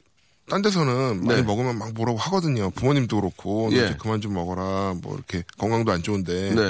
[0.48, 1.42] 딴 데서는 많이 네.
[1.42, 2.70] 먹으면 막 뭐라고 하거든요.
[2.70, 3.84] 부모님도 그렇고 너 예.
[3.86, 4.94] 이제 그만 좀 먹어라.
[5.02, 6.62] 뭐 이렇게 건강도 안 좋은데 네.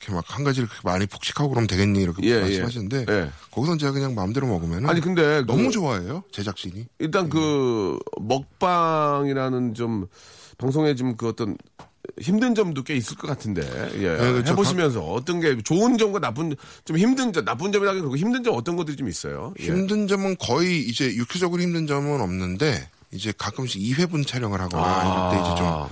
[0.00, 3.30] 이렇게 막 한 가지를 그렇게 많이 폭식하고 그러면 되겠니 이렇게 예, 말씀하시는데 예.
[3.50, 6.86] 거기선 제가 그냥 마음대로 먹으면 아니 근데 너무 그- 좋아해요 제작진이.
[6.98, 10.06] 일단 그 먹방이라는 좀
[10.58, 11.56] 방송에 좀 그 어떤
[12.20, 13.62] 힘든 점도 꽤 있을 것 같은데
[13.96, 14.16] 예.
[14.16, 14.52] 그렇죠.
[14.52, 18.76] 해보시면서 어떤 게 좋은 점과 나쁜 좀 힘든 점 나쁜 점이라기 그렇고 힘든 점 어떤
[18.76, 19.54] 것들이 좀 있어요.
[19.60, 19.64] 예.
[19.66, 25.00] 힘든 점은 거의 이제 육체적으로 힘든 점은 없는데 이제 가끔씩 2회분 촬영을 하거나 아.
[25.00, 25.32] 아.
[25.34, 25.88] 이럴 때 이제 좀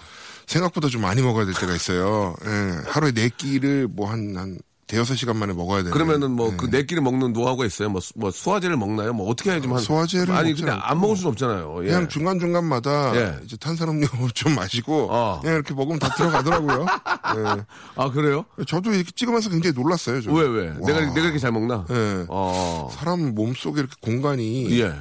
[0.47, 2.35] 생각보다 좀 많이 먹어야 될 때가 있어요.
[2.45, 2.83] 예.
[2.89, 5.93] 하루에 네 끼를 뭐 한 한 대여섯 시간 만에 먹어야 되는.
[5.93, 6.57] 그러면은 뭐 예.
[6.57, 7.89] 그네 끼를 먹는 노하우가 있어요.
[7.91, 9.13] 뭐, 수- 뭐 수화제를 먹나요?
[9.13, 9.79] 뭐 어떻게 해야지 좀 한.
[9.81, 10.69] 소화제를 아니 않고.
[10.69, 11.79] 안 먹을 수는 없잖아요.
[11.85, 11.87] 예.
[11.87, 13.39] 그냥 중간 중간마다 예.
[13.45, 15.39] 이제 탄산음료 좀 마시고 어.
[15.43, 16.87] 그냥 이렇게 먹으면 다 들어가더라고요.
[17.39, 17.65] 예.
[17.95, 18.45] 아 그래요?
[18.67, 20.21] 저도 이렇게 찍으면서 굉장히 놀랐어요.
[20.23, 20.37] 저는.
[20.37, 20.69] 왜 왜?
[20.71, 20.75] 와.
[20.85, 21.87] 내가 내가 이렇게 잘 먹나?
[21.89, 22.25] 예.
[22.29, 22.91] 어.
[22.93, 24.93] 사람 몸 속에 이렇게 공간이 예.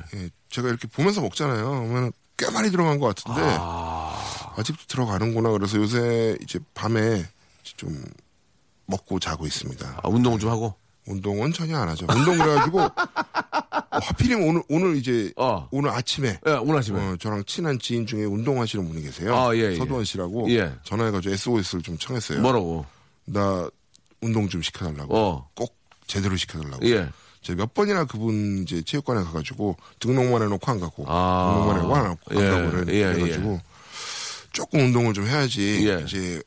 [0.49, 1.87] 예, 제가 이렇게 보면서 먹잖아요.
[1.87, 4.55] 그러면 꽤 많이 들어간 것 같은데 아...
[4.63, 5.51] 직도 들어가는구나.
[5.51, 7.25] 그래서 요새 이제 밤에
[7.63, 8.03] 좀
[8.85, 10.01] 먹고 자고 있습니다.
[10.03, 10.75] 아, 운동을 좀 하고.
[11.07, 12.05] 운동은 전혀 안 하죠.
[12.13, 12.91] 운동 그래가지고 어,
[13.91, 15.67] 하필이면 오늘 오늘 이제 어.
[15.71, 16.99] 오늘 아침에 예, 오늘 아침에.
[16.99, 19.35] 어, 저랑 친한 지인 중에 운동하시는 분이 계세요.
[19.35, 19.75] 아, 예, 예.
[19.77, 20.71] 서두원 씨라고 예.
[20.83, 22.41] 전화해가지고 SOS를 좀 청했어요.
[22.41, 22.85] 뭐라고?
[23.25, 23.69] 나
[24.21, 25.15] 운동 좀 시켜달라고.
[25.15, 25.49] 어.
[25.55, 26.85] 꼭 제대로 시켜달라고.
[27.41, 27.45] 예.
[27.47, 31.51] 제가 몇 번이나 그분 이제 체육관에 가가지고 등록만 해놓고 안 가고 아.
[31.53, 33.61] 등록만 해놓고 안 가고 예, 안 가고 그래- 예, 그래가지고
[34.51, 36.03] 조금 운동을 좀 해야지 예.
[36.05, 36.41] 이제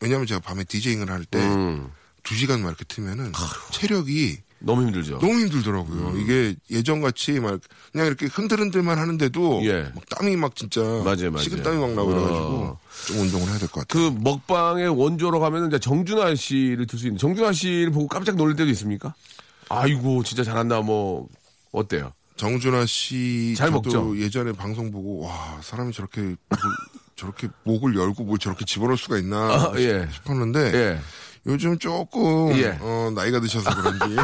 [0.00, 1.88] 왜냐면 제가 밤에 디제잉을 할때두 음.
[2.24, 3.32] 시간만 이렇게 틀면은
[3.72, 5.18] 체력이 너무 힘들죠.
[5.18, 6.08] 너무 힘들더라고요.
[6.10, 6.20] 음.
[6.20, 9.90] 이게 예전 같이 막 그냥 이렇게 흔들흔들만 하는데도 예.
[9.92, 11.38] 막 땀이 막 진짜 맞아요, 맞아요.
[11.38, 12.78] 식은 땀이 막 나고 그래가지고 어.
[13.08, 14.12] 좀 운동을 해야 될 것 같아요.
[14.14, 18.54] 그 먹방의 원조로 가면은 이제 정준하 씨를 들 수 있는 정준하 씨를 보고 깜짝 놀랄
[18.54, 19.14] 때도 있습니까?
[19.80, 21.28] 아이고 진짜 잘한다 뭐
[21.72, 22.12] 어때요?
[22.36, 24.18] 정준하 씨 잘 먹죠?
[24.18, 26.34] 예전에 방송 보고 와 사람이 저렇게
[27.16, 30.08] 저렇게 목을 열고 뭘 저렇게 집어넣을 수가 있나 아, 예.
[30.10, 31.00] 싶었는데 예.
[31.46, 32.76] 요즘 조금 예.
[32.80, 34.16] 어, 나이가 드셔서 그런지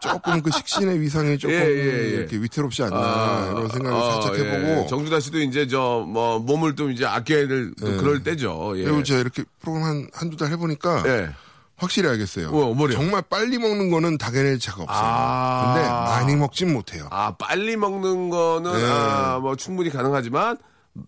[0.00, 2.08] 조금 그 식신의 위상이 조금 예, 예, 예.
[2.18, 4.44] 이렇게 위태롭지 않나 이런 생각을 아, 살짝 예.
[4.50, 7.72] 해보고 정준하 씨도 이제 저 뭐 몸을 또 이제 아껴야 될.
[7.74, 8.74] 그럴 때죠.
[8.76, 8.84] 예.
[8.84, 11.30] 그리고 제가 이렇게 프로그램 한 한두 달 해보니까 예.
[11.82, 12.48] 확실히 알겠어요.
[12.50, 12.96] 어, 뭐래요?
[12.96, 15.02] 정말 빨리 먹는 거는 당연히 차가 없어요.
[15.02, 15.74] 아.
[15.74, 17.08] 근데 많이 먹진 못해요.
[17.10, 18.86] 아 빨리 먹는 거는 네.
[18.88, 20.56] 아, 뭐 충분히 가능하지만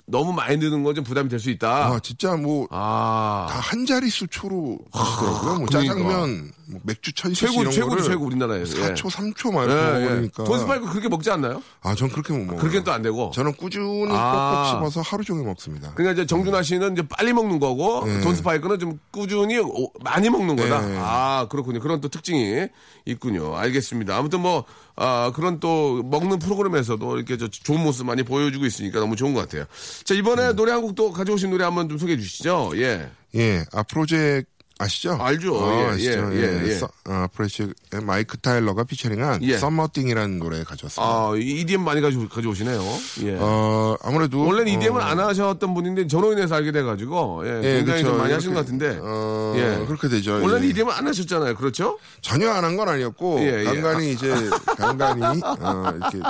[0.07, 1.87] 너무 많이 드는 건 좀 부담이 될 수 있다.
[1.88, 3.47] 아, 진짜 뭐 아.
[3.51, 5.55] 다 한 자릿수 초로 드시더라고요.
[5.59, 5.81] 뭐 그러니까.
[5.81, 8.77] 짜장면, 뭐 맥주 천식 최고 이런 최고도 거를 최고 우리나라에서.
[8.94, 9.75] 4초, 3초 만 예.
[9.75, 10.42] 예, 먹으니까.
[10.42, 10.47] 예.
[10.47, 11.61] 돈스파이크 그렇게 먹지 않나요?
[11.83, 12.61] 아, 전 그렇게 못 먹어요.
[12.61, 13.31] 그렇게는 또 안 되고.
[13.35, 14.73] 저는 꾸준히 아.
[14.73, 15.92] 꼭꼭 씹어서 하루 종일 먹습니다.
[15.94, 18.20] 그러니까 이제 정준하 씨는 이제 빨리 먹는 거고 네.
[18.23, 20.81] 돈스파이크는 좀 꾸준히 오- 많이 먹는 거다.
[20.81, 20.97] 네.
[20.99, 21.81] 아 그렇군요.
[21.81, 22.68] 그런 또 특징이
[23.05, 23.55] 있군요.
[23.57, 24.16] 알겠습니다.
[24.16, 24.64] 아무튼 뭐
[24.96, 29.40] 아, 그런 또 먹는 프로그램에서도 이렇게 저 좋은 모습 많이 보여주고 있으니까 너무 좋은 것
[29.40, 29.64] 같아요.
[30.04, 30.57] 자 이번에 음.
[30.57, 32.72] 노래 한 곡 또 가져오신 노래 한번 좀 소개해 주시죠.
[32.76, 33.11] 예.
[33.35, 34.44] 예, 아프로젝
[34.85, 35.16] 아시죠?
[35.20, 35.64] 알죠.
[35.64, 36.29] 아, 예, 아시죠?
[36.35, 36.75] 예, 예, 예.
[36.75, 39.57] 서- 아, 아프로젝 마이크 타일러가 피처링한 예.
[39.57, 41.03] 썸머띵이라는 노래 가져왔습니다.
[41.03, 42.83] 아 EDM 많이 가져 가져오시네요.
[43.23, 43.37] 예.
[43.40, 48.03] 어, 아무래도 원래는 어, EDM을 안 하셨던 분인데 전로 인해서 알게 돼가지고 예, 예, 굉장히.
[48.05, 49.85] 좀 많이 하신 이렇게, 것 같은데 어, 예.
[49.87, 50.35] 그렇게 되죠.
[50.35, 50.68] 원래는 예.
[50.70, 51.55] EDM을 안 하셨잖아요.
[51.55, 51.99] 그렇죠?
[52.20, 53.64] 전혀 안 한 건 아니었고 예, 예.
[53.64, 54.33] 간간히 이제
[54.77, 56.20] 간간히 어, 이렇게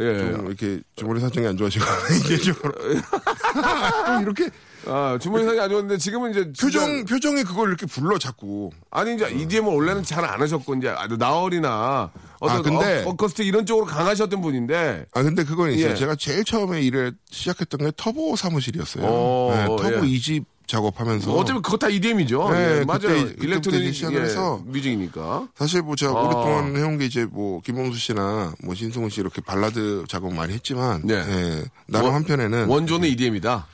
[0.00, 0.18] 예.
[0.32, 1.84] 좀 이렇게 주머니 사정이 안 좋아지고
[2.26, 2.72] 개인적으로
[4.06, 4.50] 또 이렇게
[4.86, 9.28] 아, 주머니 사정이 안 좋았는데 지금은 이제 표정 표정에 그걸 이렇게 불러 자꾸 아니 이제
[9.30, 13.86] EDM을 원래는 잘 안 하셨고 이제 아, 나얼이나 어떤 아, 근데- 어, 어커스틱 이런 쪽으로
[13.86, 15.90] 강하셨던 분인데 아 근데 그건 있어요.
[15.90, 15.94] 예.
[15.94, 19.04] 제가 제일 처음에 일을 시작했던 게 터보 사무실이었어요.
[19.04, 20.08] 오, 네, 터보 예.
[20.10, 22.48] 2집 작업하면서 어차피 그거 다 EDM이죠.
[22.50, 22.98] 네, 예, 그때- 맞아요.
[23.26, 25.48] 그때부터 electronic 이제 시작을 해서 뮤직이니까.
[25.56, 26.22] 사실 뭐 제가 아.
[26.22, 31.02] 오랫동안 해온 게 이제 뭐 김범수 씨나 뭐 신승훈 씨 이렇게 발라드 작업 많이 했지만
[31.04, 31.14] 네.
[31.14, 33.66] 예, 나름 원- 한편에는 원조는 EDM이다.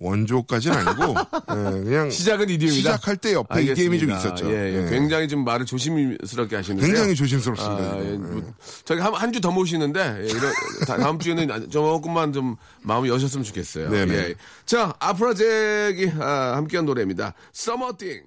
[0.00, 1.14] 원조까지는 아니고
[1.50, 2.74] 예, 그냥 시작은 EDM이다.
[2.76, 4.50] 시작할 때 옆에 EDM이 좀 있었죠.
[4.50, 4.86] 예, 예.
[4.86, 4.90] 예.
[4.90, 6.86] 굉장히 좀 말을 조심스럽게 하시는데.
[6.86, 7.84] 굉장히 조심스럽습니다.
[7.84, 8.12] 아, 예.
[8.16, 8.42] 뭐,
[8.84, 10.52] 저기 한한 주 더 모시는데 예, 이런,
[10.86, 13.90] 다, 다음 주에는 조금만 좀 마음을 여셨으면 좋겠어요.
[13.90, 14.14] 네네.
[14.14, 14.34] 예.
[14.66, 17.34] 자, 아프라잭이 아, 함께한 노래입니다.
[17.52, 18.22] 서머띵.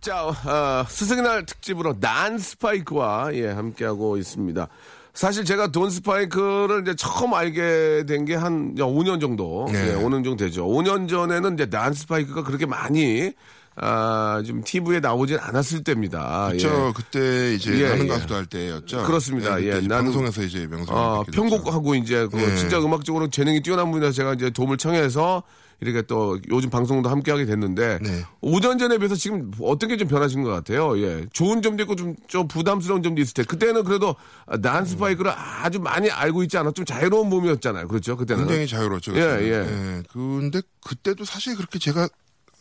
[0.00, 4.66] 자, 어, 스승의 날 특집으로 난 스파이크와 예, 함께하고 있습니다.
[5.14, 9.90] 사실 제가 돈 스파이크를 이제 처음 알게 된 게 한 5년 정도, 네.
[9.90, 10.66] 예, 5년 정도 되죠.
[10.66, 13.32] 5년 전에는 이제 난 스파이크가 그렇게 많이
[13.76, 16.48] 아, 좀 TV에 나오진 않았을 때입니다.
[16.48, 16.88] 그렇죠.
[16.88, 16.92] 예.
[16.94, 18.08] 그때 이제 예, 나는 예.
[18.08, 19.04] 가수도 할 때였죠.
[19.04, 19.56] 그렇습니다.
[19.56, 21.22] 그때 예, 나는- 방송에서 이제 명성을 아.
[21.32, 22.56] 편곡하고 이제 그 예.
[22.56, 25.42] 진짜 음악적으로 재능이 뛰어난 분이라서 제가 이제 도움을 청해서
[25.80, 28.24] 이렇게 또 요즘 방송도 함께 하게 됐는데 네.
[28.42, 30.98] 5년 전에 비해서 지금 어떤 게좀 변하신 것 같아요.
[30.98, 31.26] 예.
[31.32, 34.14] 좋은 점도 있고 좀, 좀 부담스러운 점도 있을 때 그때는 그래도
[34.60, 37.88] 난 스파이크를 아주 많이 알고 있지 않아 좀 자유로운 몸이었잖아요.
[37.88, 38.16] 그렇죠.
[38.16, 38.46] 그때는.
[38.46, 39.12] 굉장히 자유로웠죠.
[39.16, 39.42] 예, 그때는.
[39.46, 40.02] 예.
[40.12, 42.08] 근데 그때도 사실 그렇게 제가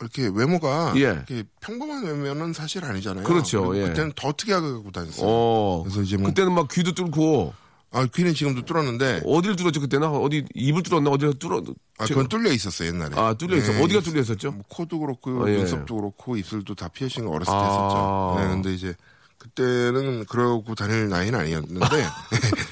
[0.01, 1.01] 이렇게 외모가 예.
[1.01, 3.25] 이렇게 평범한 외모는 사실 아니잖아요.
[3.25, 3.89] 그렇죠, 예.
[3.89, 5.27] 그때는 더 특이하게 갖고 다녔어요.
[5.27, 5.83] 어.
[5.83, 7.53] 그래서 이제 뭐 그때는 막 귀도 뚫고
[7.91, 11.63] 아 귀는 지금도 뚫었는데 어디를 뚫었죠 그때는 어디 입을 뚫었나 어디를 뚫어
[11.97, 13.15] 아 그건 뚫려 있었어요 옛날에.
[13.19, 14.51] 아 뚫려 있어 예, 어디가 뚫려 있었죠?
[14.51, 15.57] 뭐 코도 그렇고 어, 예.
[15.57, 18.35] 눈썹도 그렇고 입술도 다 피어싱 어렸을 때 아.
[18.35, 18.35] 했었죠.
[18.41, 18.95] 네, 근데 이제
[19.39, 21.79] 그때는 그러고 다닐 나이는 아니었는데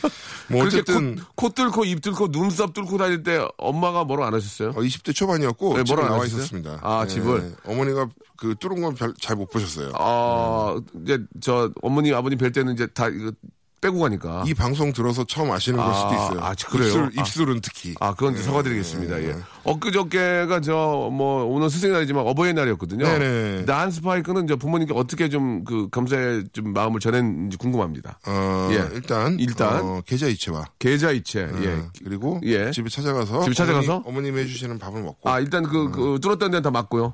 [0.50, 4.70] 뭐 어쨌든 코, 코 뚫고 입 뚫고 눈썹 뚫고 다닐 때 엄마가 뭐라 안 하셨어요?
[4.70, 6.40] 어, 20대 초반이었고 네, 뭐라 안 나와 하셨어요?
[6.44, 6.80] 있었습니다.
[6.84, 7.56] 아, 예, 집을?
[7.66, 9.92] 어머니가 그 뚫은 건 잘 못 보셨어요.
[9.96, 13.32] 아, 이제 저 어머니 아버님 뵐 때는 이제 다 이거
[13.80, 14.44] 빼고 가니까.
[14.48, 16.40] 이 방송 들어서 처음 아시는 걸 수도 아, 있어요.
[16.42, 16.88] 아, 그래요?
[16.88, 17.22] 입술, 아.
[17.22, 17.96] 입술은 특히.
[18.00, 19.22] 아, 그건 이제 사과드리겠습니다.
[19.22, 19.36] 예.
[19.64, 23.06] 엊그저께가 저, 뭐, 오늘 스승의 날이지만 어버이날이었거든요.
[23.06, 23.66] 네네.
[23.66, 28.20] 난 스파이크는 이제 부모님께 어떻게 좀 그 감사의 좀 마음을 전했는지 궁금합니다.
[28.26, 28.88] 어, 예.
[28.94, 29.84] 일단, 일단.
[29.84, 31.68] 어, 계좌이체와 계좌이체, 예.
[31.74, 32.72] 어, 그리고 예.
[32.72, 34.04] 집에 찾아가서 집에 찾아가서?
[34.06, 37.14] 어머니, 이 해주시는 밥을 먹고 아, 일단 그, 그, 뚫었던 데는 다 맞고요.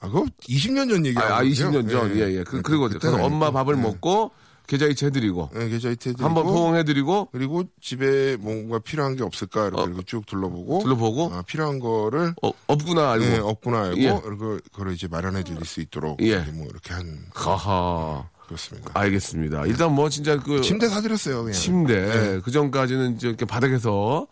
[0.00, 1.22] 아, 그거 20년 전 얘기야.
[1.22, 2.44] 아, 아 20년 전, 예, 예.
[2.44, 3.50] 그, 그리고 그때는 그래서 엄마.
[3.50, 3.80] 밥을 예.
[3.80, 4.30] 먹고
[4.68, 9.86] 계좌이체 해드리고 예, 계좌이체 해드리고 한번 포옹해드리고 그리고 집에 뭔가 필요한 게 없을까 이렇게, 어.
[9.86, 13.24] 이렇게 쭉 둘러보고 둘러보고 아, 필요한 거를 어, 없구나 알고.
[13.24, 14.20] 네, 없구나 알고 예.
[14.22, 16.38] 그걸, 그걸 이제 마련해 드릴 수 있도록 예.
[16.38, 18.28] 뭐 이렇게 한 하하.
[18.46, 18.90] 그렇습니다.
[18.94, 19.66] 알겠습니다.
[19.66, 21.44] 일단 뭐 진짜 그 침대 사드렸어요.
[21.44, 21.52] 그냥.
[21.52, 22.40] 침대 네.
[22.42, 24.26] 그 전까지는 이제 이렇게 바닥에서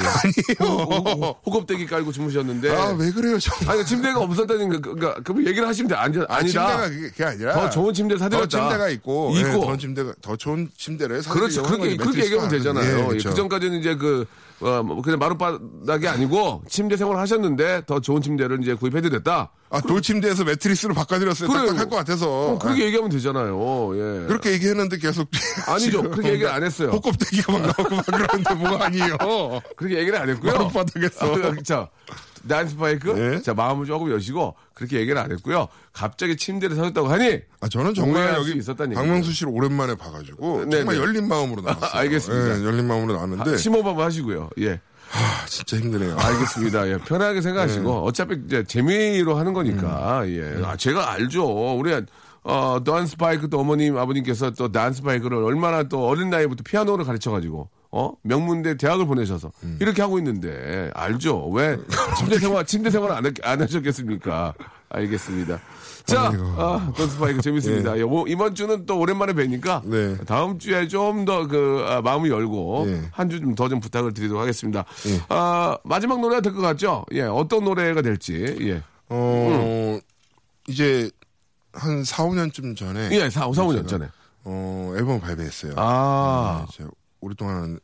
[0.64, 1.34] 아니에요.
[1.46, 3.52] 호겁대기 깔고 주무셨는데 아 왜 그래요, 저.
[3.70, 5.94] 아니 침대가 없었다는 거 그러니까 그 얘기를 하시면 돼.
[5.94, 6.46] 아니, 아, 아니다.
[6.76, 8.46] 침대가 그게, 아니라 더 좋은 침대 사드렸다.
[8.46, 9.48] 더 침대가 있고, 있고.
[9.48, 11.62] 예, 더 침대가 더 좋은 침대를 그렇죠.
[11.62, 11.96] 사드리려고 그렇게.
[11.96, 12.50] 그렇게 얘기하면.
[12.50, 12.84] 되잖아요.
[12.96, 13.30] 예, 예, 그렇죠.
[13.30, 14.26] 그 전까지는 이제 그
[14.60, 19.50] 어, 뭐 그냥 마룻바닥이 아니고 침대 생활을 하셨는데 더 좋은 침대를 이제 구입해드렸다.
[19.74, 21.48] 아, 돌 침대에서 매트리스로 바꿔드렸어요.
[21.48, 21.66] 그래요.
[21.66, 22.58] 딱딱할 것 같아서.
[22.62, 23.90] 그렇게 아, 얘기하면 되잖아요.
[23.96, 24.26] 예.
[24.28, 25.28] 그렇게 얘기했는데 계속
[25.66, 26.02] 아니죠.
[26.02, 26.90] 그렇게 얘기를 안 했어요.
[26.90, 29.16] 호껍데기가 막 나오고 막 그러는데 뭐가 아니에요.
[29.76, 30.52] 그렇게 얘기를 안 했고요.
[30.52, 31.34] 마룻바닥에서.
[31.34, 31.88] 아, 자,
[32.44, 33.34] 난스파이크.
[33.36, 33.42] 예.
[33.42, 35.66] 자, 마음을 조금 여시고 그렇게 얘기를 안 했고요.
[35.92, 40.96] 갑자기 침대를 사줬다고 하니 아, 저는 정말 여기 있었다는 박명수 씨를 오랜만에 봐가지고 네, 정말
[40.96, 41.00] 네.
[41.00, 41.90] 열린 마음으로 나왔어요.
[41.92, 42.60] 알겠습니다.
[42.60, 44.50] 예, 열린 마음으로 나왔는데 아, 심호흡 하시고요.
[44.60, 44.80] 예.
[45.12, 46.16] 아, 진짜 힘드네요.
[46.18, 46.88] 알겠습니다.
[46.88, 48.00] 예, 편하게 생각하시고 네.
[48.04, 50.28] 어차피 이제 재미로 하는 거니까 음.
[50.60, 50.64] 예.
[50.64, 51.76] 아, 제가 알죠.
[51.78, 51.92] 우리
[52.42, 58.12] 어, 던스파이크 또 어머님 아버님께서 또 단스파이크를 얼마나 또 어린 나이부터 피아노를 가르쳐 가지고 어
[58.22, 59.78] 명문대 대학을 보내셔서 음.
[59.80, 61.48] 이렇게 하고 있는데 알죠.
[61.50, 61.76] 왜
[62.18, 64.52] 침대 생활 침대 생활 안, 했- 안 하셨겠습니까?
[64.90, 65.58] 알겠습니다.
[66.06, 66.30] 자.
[66.56, 67.96] 아, 던스파이크 재밌습니다.
[67.98, 70.16] 예, 뭐, 이번 주는 또 오랜만에 뵈니까 네.
[70.26, 73.02] 다음 주에 좀 더그 마음을 열고 예.
[73.10, 74.84] 한주 좀더좀 부탁을 드리도록 하겠습니다.
[75.06, 75.20] 예.
[75.30, 77.04] 아, 마지막 노래가 될 것 같죠?
[77.12, 78.56] 예, 어떤 노래가 될지.
[78.60, 78.82] 예.
[79.08, 79.98] 어,
[80.68, 81.10] 이제
[81.72, 84.08] 한 4, 5년쯤 전에 예, 4, 5, 5년 제가, 전에.
[84.44, 85.72] 어, 앨범을 발매했어요.
[85.76, 86.90] 아, 네, 제가
[87.20, 87.78] 오랫동안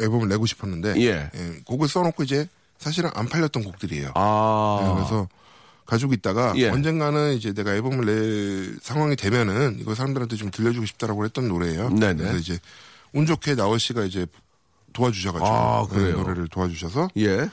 [0.00, 1.30] 앨범을 내고 싶었는데 예.
[1.66, 4.12] 곡을 써놓고 이제 사실은 안 팔렸던 곡들이에요.
[4.14, 4.80] 아.
[4.82, 5.28] 네, 그래서
[5.92, 6.70] 가지고 있다가 예.
[6.70, 11.90] 언젠가는 이제 내가 앨범을 낼 상황이 되면은 이거 사람들한테 좀 들려주고 싶다라고 했던 노래예요.
[11.90, 12.14] 네네.
[12.14, 12.58] 그래서 이제
[13.12, 14.26] 운 좋게 나월 씨가 이제
[14.94, 16.16] 도와주셔가지고 아, 네, 그래요?
[16.16, 17.50] 노래를 도와주셔서 예.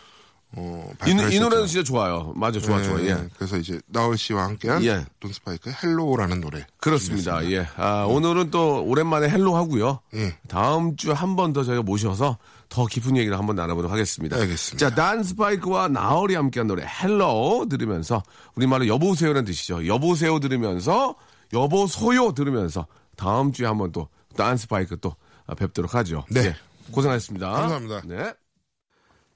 [0.54, 1.68] 어, 이, 이 노래는.
[1.68, 2.32] 진짜 좋아요.
[2.38, 3.02] 맞아, 좋아, 네, 좋아.
[3.02, 3.28] 예.
[3.36, 5.06] 그래서 이제 나얼 씨와 함께한 예.
[5.20, 6.66] 돈스파이크의 Hello라는 노래.
[6.78, 7.44] 그렇습니다.
[7.52, 7.68] 예.
[7.76, 10.00] 아, 오늘은 또 오랜만에 Hello 하고요.
[10.16, 10.38] 예.
[10.48, 12.38] 다음 주에 한번 더 저희가 모셔서
[12.70, 14.38] 더 깊은 얘기를 한번 나눠보도록 하겠습니다.
[14.38, 14.90] 알겠습니다.
[14.90, 18.24] 자, 돈스파이크와 나얼이 함께한 노래 Hello 들으면서
[18.56, 19.88] 우리말로 여보세요라는 뜻이죠.
[19.88, 21.16] 여보세요 들으면서
[21.52, 25.16] 여보세요 들으면서 다음 주에 한번 또 돈스파이크 또
[25.58, 26.26] 뵙도록 하죠.
[26.30, 26.46] 네.
[26.46, 26.56] 예.
[26.92, 27.52] 고생하셨습니다.
[27.52, 28.02] 감사합니다.
[28.06, 28.34] 네.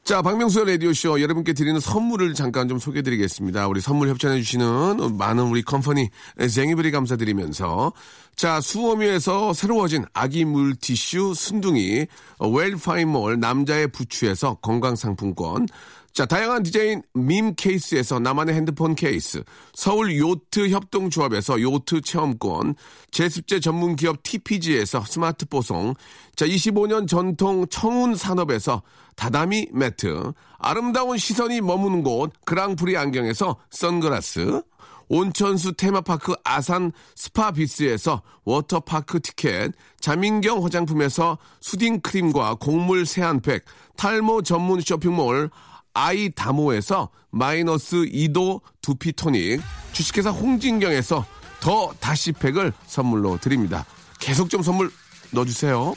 [0.03, 3.69] 자, 박명수의 라디오쇼 여러분께 드리는 선물을 잠깐 좀 소개해 드리겠습니다.
[3.69, 6.09] 우리 선물 협찬해 주시는 많은 우리 컴퍼니
[6.53, 7.93] 쟁이들이 감사드리면서
[8.35, 12.07] 자, 수어미에서 새로워진 아기 물티슈 순둥이
[12.39, 15.67] 웰파인몰 남자의 부추에서 건강상품권.
[16.11, 22.75] 자, 다양한 디자인 밈 케이스에서 나만의 핸드폰 케이스, 서울 요트 협동조합에서 요트 체험권,
[23.09, 25.95] 제습제 전문 기업 TPG에서 스마트 뽀송,
[26.35, 28.83] 자, 25년 전통 청운 산업에서
[29.15, 34.61] 다다미 매트, 아름다운 시선이 머무는 곳 그랑프리 안경에서 선글라스,
[35.09, 43.65] 온천수 테마파크 아산 스파비스에서 워터파크 티켓, 자민경 화장품에서 soothing 크림과 곡물 세안팩,
[43.97, 45.49] 탈모 전문 쇼핑몰
[45.93, 51.25] 아이다모에서 마이너스 2도 두피 토닉, 주식회사 홍진경에서
[51.59, 53.85] 더 다시팩을 선물로 드립니다.
[54.19, 54.91] 계속 좀 선물
[55.31, 55.93] 넣어주세요.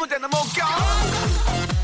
[0.00, 1.80] 아무 데나 못 가.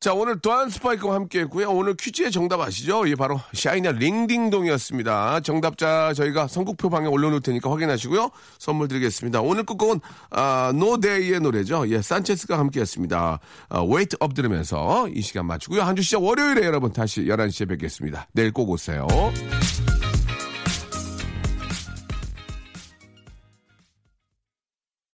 [0.00, 1.68] 자, 오늘 또한 스파이크와 함께 했고요.
[1.70, 3.08] 오늘 퀴즈의 정답 아시죠?
[3.08, 5.40] 예, 바로 샤이나 링딩동이었습니다.
[5.40, 8.30] 정답자 저희가 선곡표 방에 올려놓을 테니까 확인하시고요.
[8.58, 9.40] 선물 드리겠습니다.
[9.40, 11.88] 오늘 끝곡은, 아, 노데이의 노래죠.
[11.88, 13.40] 예, 산체스가 함께 했습니다.
[13.68, 15.82] 아, Wait Up 들으면서 이 시간 마치고요.
[15.82, 18.28] 한 주 시작 월요일에 여러분 다시 11시에 뵙겠습니다.
[18.32, 19.06] 내일 꼭 오세요.